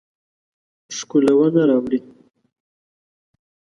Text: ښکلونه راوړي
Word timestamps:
ښکلونه 0.97 1.61
راوړي 1.69 1.99